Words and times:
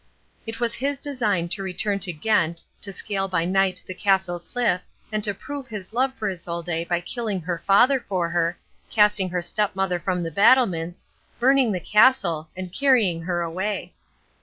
It 0.47 0.59
was 0.59 0.73
his 0.73 0.97
design 0.97 1.47
to 1.49 1.61
return 1.61 1.99
to 1.99 2.11
Ghent, 2.11 2.63
to 2.81 2.91
scale 2.91 3.27
by 3.27 3.45
night 3.45 3.83
the 3.85 3.93
castle 3.93 4.39
cliff 4.39 4.81
and 5.11 5.23
to 5.23 5.35
prove 5.35 5.67
his 5.67 5.93
love 5.93 6.15
for 6.15 6.27
Isolde 6.27 6.85
by 6.89 7.01
killing 7.01 7.39
her 7.41 7.61
father 7.67 7.99
for 7.99 8.27
her, 8.29 8.57
casting 8.89 9.29
her 9.29 9.43
stepmother 9.43 9.99
from 9.99 10.23
the 10.23 10.31
battlements, 10.31 11.05
burning 11.39 11.71
the 11.71 11.79
castle, 11.79 12.49
and 12.57 12.73
carrying 12.73 13.21
her 13.21 13.43
away. 13.43 13.93